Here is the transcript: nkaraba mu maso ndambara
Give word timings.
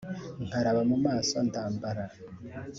nkaraba 0.47 0.81
mu 0.89 0.97
maso 1.05 1.35
ndambara 1.47 2.03